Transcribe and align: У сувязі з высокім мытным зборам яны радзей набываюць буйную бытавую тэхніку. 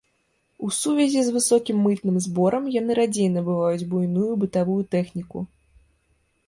У 0.67 0.69
сувязі 0.77 1.21
з 1.27 1.33
высокім 1.35 1.83
мытным 1.87 2.17
зборам 2.27 2.63
яны 2.79 2.91
радзей 3.01 3.29
набываюць 3.37 3.87
буйную 3.93 4.27
бытавую 4.47 4.81
тэхніку. 4.99 5.39